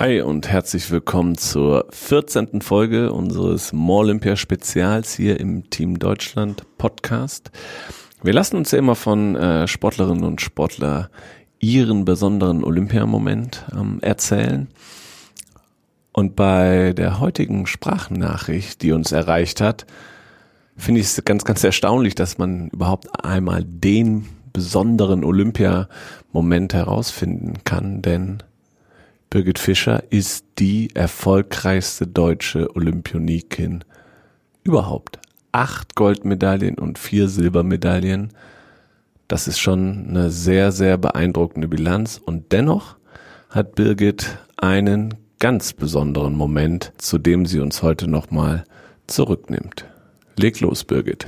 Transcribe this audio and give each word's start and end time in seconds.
Hi 0.00 0.22
und 0.22 0.48
herzlich 0.48 0.90
willkommen 0.90 1.36
zur 1.36 1.84
14. 1.90 2.62
Folge 2.62 3.12
unseres 3.12 3.74
Olympia 3.74 4.34
Spezials 4.34 5.12
hier 5.12 5.38
im 5.38 5.68
Team 5.68 5.98
Deutschland 5.98 6.64
Podcast. 6.78 7.50
Wir 8.22 8.32
lassen 8.32 8.56
uns 8.56 8.70
ja 8.70 8.78
immer 8.78 8.94
von 8.94 9.36
äh, 9.36 9.68
Sportlerinnen 9.68 10.24
und 10.24 10.40
Sportler 10.40 11.10
ihren 11.58 12.06
besonderen 12.06 12.64
Olympiamoment 12.64 13.66
ähm, 13.78 13.98
erzählen. 14.00 14.68
Und 16.12 16.34
bei 16.34 16.94
der 16.94 17.20
heutigen 17.20 17.66
Sprachnachricht, 17.66 18.80
die 18.80 18.92
uns 18.92 19.12
erreicht 19.12 19.60
hat, 19.60 19.84
finde 20.78 21.02
ich 21.02 21.08
es 21.08 21.22
ganz, 21.26 21.44
ganz 21.44 21.62
erstaunlich, 21.62 22.14
dass 22.14 22.38
man 22.38 22.68
überhaupt 22.70 23.22
einmal 23.22 23.64
den 23.66 24.24
besonderen 24.54 25.24
Olympia-Moment 25.24 26.72
herausfinden 26.72 27.64
kann, 27.64 28.00
denn 28.00 28.42
Birgit 29.30 29.60
Fischer 29.60 30.02
ist 30.10 30.44
die 30.58 30.90
erfolgreichste 30.92 32.08
deutsche 32.08 32.74
Olympionikin 32.74 33.84
überhaupt. 34.64 35.20
Acht 35.52 35.94
Goldmedaillen 35.94 36.76
und 36.76 36.98
vier 36.98 37.28
Silbermedaillen. 37.28 38.32
Das 39.28 39.46
ist 39.46 39.60
schon 39.60 40.08
eine 40.08 40.32
sehr, 40.32 40.72
sehr 40.72 40.98
beeindruckende 40.98 41.68
Bilanz. 41.68 42.18
Und 42.18 42.50
dennoch 42.50 42.96
hat 43.50 43.76
Birgit 43.76 44.36
einen 44.56 45.14
ganz 45.38 45.74
besonderen 45.74 46.34
Moment, 46.34 46.92
zu 46.98 47.16
dem 47.16 47.46
sie 47.46 47.60
uns 47.60 47.84
heute 47.84 48.08
nochmal 48.08 48.64
zurücknimmt. 49.06 49.84
Leg 50.36 50.58
los, 50.58 50.82
Birgit. 50.82 51.26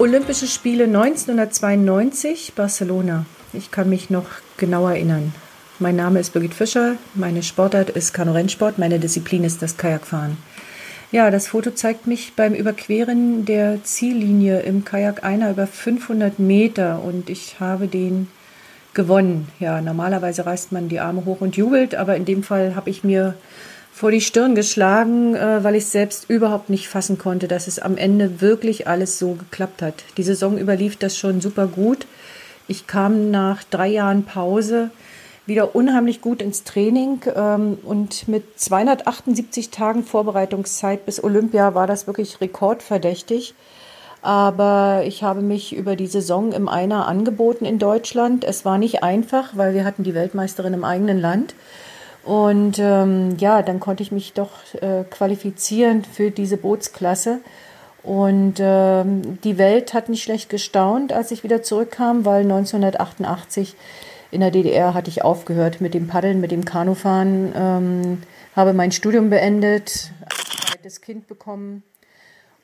Olympische 0.00 0.46
Spiele 0.46 0.84
1992, 0.84 2.54
Barcelona. 2.56 3.26
Ich 3.52 3.70
kann 3.70 3.90
mich 3.90 4.08
noch 4.08 4.24
genau 4.56 4.88
erinnern. 4.88 5.34
Mein 5.78 5.96
Name 5.96 6.20
ist 6.20 6.32
Birgit 6.32 6.54
Fischer, 6.54 6.96
meine 7.12 7.42
Sportart 7.42 7.90
ist 7.90 8.14
Kanu-Rennsport, 8.14 8.78
meine 8.78 8.98
Disziplin 8.98 9.44
ist 9.44 9.60
das 9.60 9.76
Kajakfahren. 9.76 10.38
Ja, 11.12 11.30
das 11.30 11.48
Foto 11.48 11.72
zeigt 11.72 12.06
mich 12.06 12.32
beim 12.34 12.54
Überqueren 12.54 13.44
der 13.44 13.84
Ziellinie 13.84 14.60
im 14.60 14.86
Kajak 14.86 15.22
einer 15.22 15.50
über 15.50 15.66
500 15.66 16.38
Meter 16.38 17.04
und 17.04 17.28
ich 17.28 17.60
habe 17.60 17.86
den 17.86 18.28
gewonnen. 18.94 19.48
Ja, 19.58 19.82
normalerweise 19.82 20.46
reißt 20.46 20.72
man 20.72 20.88
die 20.88 21.00
Arme 21.00 21.26
hoch 21.26 21.42
und 21.42 21.58
jubelt, 21.58 21.94
aber 21.94 22.16
in 22.16 22.24
dem 22.24 22.42
Fall 22.42 22.74
habe 22.74 22.88
ich 22.88 23.04
mir 23.04 23.34
vor 23.92 24.10
die 24.10 24.20
Stirn 24.20 24.54
geschlagen, 24.54 25.34
äh, 25.34 25.62
weil 25.62 25.74
ich 25.74 25.86
selbst 25.86 26.28
überhaupt 26.30 26.70
nicht 26.70 26.88
fassen 26.88 27.18
konnte, 27.18 27.48
dass 27.48 27.66
es 27.66 27.78
am 27.78 27.96
Ende 27.96 28.40
wirklich 28.40 28.86
alles 28.86 29.18
so 29.18 29.34
geklappt 29.34 29.82
hat. 29.82 29.94
Die 30.16 30.22
Saison 30.22 30.58
überlief 30.58 30.96
das 30.96 31.18
schon 31.18 31.40
super 31.40 31.66
gut. 31.66 32.06
Ich 32.68 32.86
kam 32.86 33.30
nach 33.30 33.64
drei 33.64 33.88
Jahren 33.88 34.24
Pause 34.24 34.90
wieder 35.46 35.74
unheimlich 35.74 36.20
gut 36.20 36.40
ins 36.40 36.64
Training 36.64 37.20
ähm, 37.34 37.78
und 37.82 38.28
mit 38.28 38.58
278 38.58 39.70
Tagen 39.70 40.04
Vorbereitungszeit 40.04 41.04
bis 41.04 41.22
Olympia 41.22 41.74
war 41.74 41.86
das 41.86 42.06
wirklich 42.06 42.40
rekordverdächtig. 42.40 43.54
Aber 44.22 45.02
ich 45.06 45.22
habe 45.22 45.40
mich 45.40 45.74
über 45.74 45.96
die 45.96 46.06
Saison 46.06 46.52
im 46.52 46.68
Einer 46.68 47.08
angeboten 47.08 47.64
in 47.64 47.78
Deutschland. 47.78 48.44
Es 48.44 48.64
war 48.64 48.78
nicht 48.78 49.02
einfach, 49.02 49.56
weil 49.56 49.74
wir 49.74 49.84
hatten 49.84 50.04
die 50.04 50.14
Weltmeisterin 50.14 50.74
im 50.74 50.84
eigenen 50.84 51.18
Land. 51.18 51.54
Und 52.24 52.78
ähm, 52.78 53.36
ja, 53.38 53.62
dann 53.62 53.80
konnte 53.80 54.02
ich 54.02 54.12
mich 54.12 54.34
doch 54.34 54.50
äh, 54.74 55.04
qualifizieren 55.10 56.04
für 56.04 56.30
diese 56.30 56.56
Bootsklasse. 56.56 57.40
Und 58.02 58.54
ähm, 58.60 59.38
die 59.44 59.58
Welt 59.58 59.94
hat 59.94 60.08
nicht 60.08 60.22
schlecht 60.22 60.48
gestaunt, 60.48 61.12
als 61.12 61.30
ich 61.30 61.44
wieder 61.44 61.62
zurückkam, 61.62 62.24
weil 62.24 62.42
1988 62.42 63.76
in 64.30 64.40
der 64.40 64.50
DDR 64.50 64.94
hatte 64.94 65.10
ich 65.10 65.22
aufgehört 65.22 65.80
mit 65.80 65.92
dem 65.92 66.06
Paddeln, 66.06 66.40
mit 66.40 66.50
dem 66.50 66.64
Kanufahren, 66.64 67.52
ähm, 67.54 68.22
habe 68.54 68.72
mein 68.72 68.92
Studium 68.92 69.28
beendet, 69.28 70.12
ein 70.20 70.66
zweites 70.66 71.00
Kind 71.00 71.26
bekommen 71.26 71.82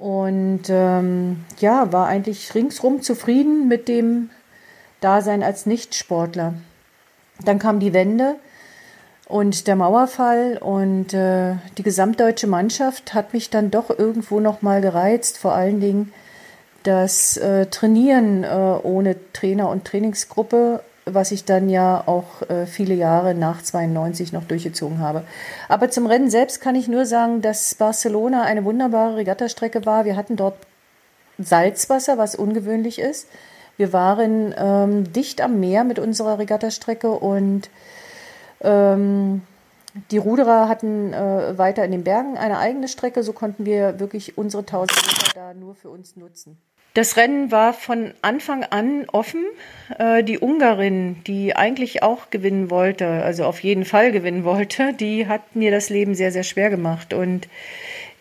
und 0.00 0.62
ähm, 0.68 1.44
ja, 1.58 1.92
war 1.92 2.06
eigentlich 2.06 2.54
ringsrum 2.54 3.02
zufrieden 3.02 3.68
mit 3.68 3.88
dem 3.88 4.30
Dasein 5.00 5.42
als 5.42 5.66
Nichtsportler. 5.66 6.54
Dann 7.44 7.58
kam 7.58 7.80
die 7.80 7.92
Wende 7.92 8.36
und 9.30 9.66
der 9.66 9.76
Mauerfall 9.76 10.58
und 10.58 11.14
äh, 11.14 11.54
die 11.78 11.82
gesamtdeutsche 11.82 12.46
Mannschaft 12.46 13.14
hat 13.14 13.32
mich 13.32 13.50
dann 13.50 13.70
doch 13.70 13.90
irgendwo 13.90 14.40
noch 14.40 14.62
mal 14.62 14.80
gereizt, 14.80 15.38
vor 15.38 15.54
allen 15.54 15.80
Dingen 15.80 16.12
das 16.82 17.36
äh, 17.36 17.66
Trainieren 17.66 18.44
äh, 18.44 18.48
ohne 18.82 19.16
Trainer 19.32 19.68
und 19.68 19.84
Trainingsgruppe, 19.84 20.82
was 21.04 21.30
ich 21.30 21.44
dann 21.44 21.68
ja 21.68 22.02
auch 22.06 22.42
äh, 22.48 22.66
viele 22.66 22.94
Jahre 22.94 23.34
nach 23.34 23.62
92 23.62 24.32
noch 24.32 24.44
durchgezogen 24.44 24.98
habe. 24.98 25.24
Aber 25.68 25.90
zum 25.90 26.06
Rennen 26.06 26.30
selbst 26.30 26.60
kann 26.60 26.74
ich 26.74 26.88
nur 26.88 27.06
sagen, 27.06 27.42
dass 27.42 27.74
Barcelona 27.74 28.42
eine 28.42 28.64
wunderbare 28.64 29.16
Regattastrecke 29.16 29.86
war. 29.86 30.04
Wir 30.04 30.16
hatten 30.16 30.36
dort 30.36 30.56
Salzwasser, 31.38 32.18
was 32.18 32.34
ungewöhnlich 32.34 32.98
ist. 32.98 33.28
Wir 33.76 33.92
waren 33.92 34.54
ähm, 34.58 35.12
dicht 35.12 35.40
am 35.40 35.60
Meer 35.60 35.84
mit 35.84 35.98
unserer 35.98 36.38
Regattastrecke 36.38 37.10
und 37.10 37.70
ähm, 38.62 39.42
die 40.10 40.18
Ruderer 40.18 40.68
hatten 40.68 41.12
äh, 41.12 41.58
weiter 41.58 41.84
in 41.84 41.90
den 41.90 42.04
Bergen 42.04 42.36
eine 42.36 42.58
eigene 42.58 42.88
Strecke, 42.88 43.22
so 43.22 43.32
konnten 43.32 43.66
wir 43.66 43.98
wirklich 43.98 44.38
unsere 44.38 44.62
1000 44.62 45.06
Meter 45.06 45.30
da 45.34 45.54
nur 45.54 45.74
für 45.74 45.90
uns 45.90 46.16
nutzen. 46.16 46.58
Das 46.94 47.16
Rennen 47.16 47.52
war 47.52 47.72
von 47.72 48.14
Anfang 48.20 48.64
an 48.64 49.06
offen. 49.12 49.44
Äh, 49.98 50.24
die 50.24 50.38
Ungarin, 50.38 51.22
die 51.26 51.54
eigentlich 51.54 52.02
auch 52.02 52.30
gewinnen 52.30 52.68
wollte, 52.68 53.06
also 53.06 53.44
auf 53.44 53.60
jeden 53.60 53.84
Fall 53.84 54.10
gewinnen 54.10 54.44
wollte, 54.44 54.92
die 54.92 55.28
hat 55.28 55.54
mir 55.54 55.70
das 55.70 55.88
Leben 55.88 56.14
sehr, 56.14 56.32
sehr 56.32 56.42
schwer 56.42 56.68
gemacht. 56.68 57.14
Und 57.14 57.46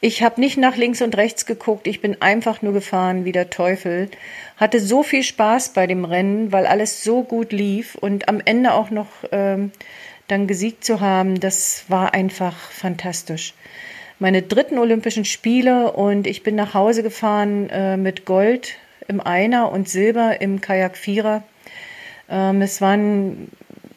ich 0.01 0.21
habe 0.21 0.39
nicht 0.39 0.57
nach 0.57 0.77
links 0.77 1.01
und 1.01 1.17
rechts 1.17 1.47
geguckt, 1.47 1.87
ich 1.87 1.99
bin 1.99 2.21
einfach 2.21 2.61
nur 2.61 2.73
gefahren 2.73 3.25
wie 3.25 3.31
der 3.31 3.49
Teufel. 3.49 4.09
Hatte 4.55 4.79
so 4.79 5.01
viel 5.01 5.23
Spaß 5.23 5.69
bei 5.69 5.87
dem 5.87 6.05
Rennen, 6.05 6.51
weil 6.51 6.67
alles 6.67 7.03
so 7.03 7.23
gut 7.23 7.51
lief 7.51 7.95
und 7.95 8.29
am 8.29 8.39
Ende 8.43 8.73
auch 8.73 8.91
noch 8.91 9.07
ähm, 9.31 9.71
dann 10.29 10.47
gesiegt 10.47 10.85
zu 10.85 11.01
haben, 11.01 11.39
das 11.39 11.85
war 11.87 12.13
einfach 12.13 12.55
fantastisch. 12.55 13.53
Meine 14.19 14.41
dritten 14.41 14.77
Olympischen 14.77 15.25
Spiele 15.25 15.91
und 15.93 16.27
ich 16.27 16.43
bin 16.43 16.55
nach 16.55 16.73
Hause 16.73 17.03
gefahren 17.03 17.69
äh, 17.69 17.97
mit 17.97 18.25
Gold 18.25 18.75
im 19.07 19.21
Einer 19.21 19.71
und 19.71 19.89
Silber 19.89 20.41
im 20.41 20.61
Kajak 20.61 20.97
Vierer. 20.97 21.43
Ähm, 22.29 22.61
es 22.61 22.81
waren 22.81 23.49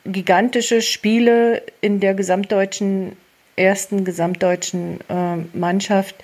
gigantische 0.04 0.80
Spiele 0.80 1.62
in 1.80 2.00
der 2.00 2.14
gesamtdeutschen, 2.14 3.16
ersten 3.56 4.04
gesamtdeutschen 4.04 5.00
äh, 5.08 5.36
Mannschaft. 5.56 6.16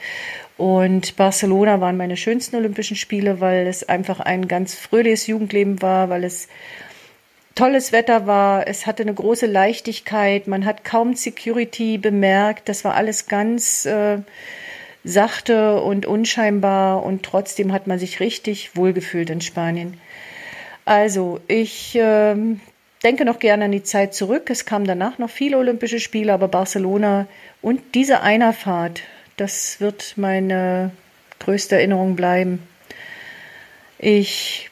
Und 0.57 1.17
Barcelona 1.17 1.81
waren 1.81 1.97
meine 1.97 2.17
schönsten 2.17 2.57
Olympischen 2.57 2.97
Spiele, 2.97 3.41
weil 3.41 3.67
es 3.67 3.89
einfach 3.89 4.21
ein 4.21 4.49
ganz 4.49 4.75
fröhliches 4.75 5.27
Jugendleben 5.27 5.83
war, 5.83 6.09
weil 6.09 6.25
es 6.25 6.49
tolles 7.59 7.91
Wetter 7.91 8.29
war, 8.29 8.69
es 8.69 8.87
hatte 8.87 9.03
eine 9.03 9.13
große 9.13 9.47
Leichtigkeit, 9.47 10.47
man 10.47 10.65
hat 10.65 10.85
kaum 10.85 11.15
Security 11.17 11.99
bemerkt, 11.99 12.69
das 12.69 12.85
war 12.85 12.95
alles 12.95 13.27
ganz 13.27 13.85
äh, 13.85 14.19
sachte 15.03 15.81
und 15.83 16.07
unscheinbar 16.07 17.03
und 17.03 17.25
trotzdem 17.25 17.73
hat 17.73 17.89
man 17.89 17.99
sich 17.99 18.21
richtig 18.21 18.77
wohlgefühlt 18.77 19.29
in 19.31 19.41
Spanien. 19.41 20.01
Also 20.85 21.41
ich 21.49 21.97
äh, 21.97 22.37
denke 23.03 23.25
noch 23.25 23.41
gerne 23.41 23.65
an 23.65 23.73
die 23.73 23.83
Zeit 23.83 24.15
zurück. 24.15 24.51
Es 24.51 24.65
kamen 24.65 24.87
danach 24.87 25.19
noch 25.19 25.31
viele 25.31 25.59
Olympische 25.59 25.99
Spiele, 25.99 26.33
aber 26.33 26.47
Barcelona 26.47 27.27
und 27.61 27.81
diese 27.97 28.21
Einerfahrt, 28.21 29.03
das 29.37 29.81
wird 29.81 30.13
meine 30.15 30.93
größte 31.41 31.75
Erinnerung 31.75 32.15
bleiben. 32.15 32.63
Ich 33.99 34.68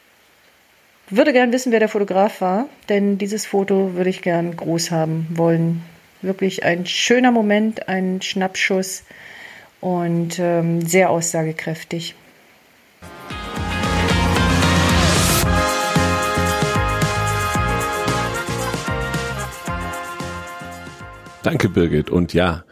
würde 1.08 1.32
gern 1.32 1.53
wissen, 1.53 1.73
wer 1.73 1.79
der 1.79 1.88
Fotograf 1.88 2.41
war, 2.41 2.69
denn 2.88 3.19
dieses 3.19 3.47
Foto 3.47 3.94
würde 3.94 4.11
ich 4.11 4.23
gern 4.23 4.56
groß 4.56 4.91
haben 4.91 5.26
wollen. 5.31 5.82
Wirklich 6.23 6.64
ein 6.64 6.87
schöner 6.87 7.31
Moment, 7.31 7.88
ein 7.88 8.20
Schnappschuss 8.23 9.05
und 9.81 10.38
ähm, 10.38 10.81
sehr 10.81 11.11
aussagekräftig. 11.11 12.14
Danke, 21.43 21.69
Birgit. 21.69 22.11
Und 22.11 22.35
ja, 22.35 22.64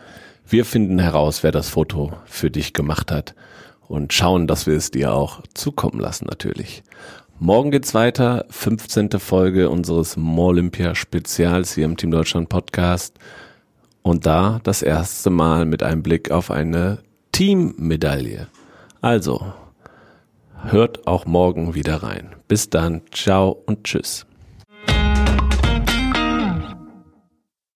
wir 0.49 0.65
finden 0.65 0.99
heraus, 0.99 1.45
wer 1.45 1.53
das 1.53 1.69
Foto 1.69 2.13
für 2.25 2.51
dich 2.51 2.73
gemacht 2.73 3.13
hat 3.13 3.37
und 3.87 4.13
schauen, 4.13 4.49
dass 4.49 4.67
wir 4.67 4.77
es 4.77 4.91
dir 4.91 5.13
auch 5.15 5.43
zukommen 5.55 6.01
lassen, 6.01 6.27
natürlich. 6.29 6.83
Morgen 7.45 7.71
geht's 7.71 7.93
weiter, 7.93 8.47
15. 8.49 9.11
Folge 9.19 9.69
unseres 9.69 10.17
Olympia 10.17 10.95
Spezials 10.95 11.75
hier 11.75 11.85
im 11.85 11.99
Team 11.99 12.11
Deutschland 12.11 12.49
Podcast. 12.49 13.19
Und 14.01 14.25
da 14.25 14.63
das 14.65 14.81
erste 14.81 15.29
Mal 15.29 15.67
mit 15.67 15.83
einem 15.83 16.03
Blick 16.03 16.31
auf 16.31 16.51
eine 16.51 17.01
Teammedaille. 17.33 18.47
Also, 19.03 19.53
hört 20.63 21.07
auch 21.07 21.27
morgen 21.27 21.75
wieder 21.75 22.03
rein. 22.03 22.35
Bis 22.49 22.71
dann, 22.71 23.03
ciao 23.13 23.51
und 23.67 23.85
tschüss. 23.85 24.25